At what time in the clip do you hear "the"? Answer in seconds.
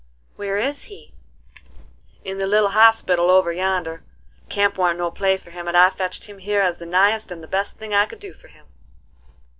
2.39-2.47, 6.79-6.87, 7.43-7.47